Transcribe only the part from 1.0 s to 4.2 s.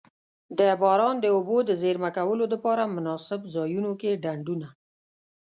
د اوبو د زیرمه کولو دپاره مناسب ځایونو کی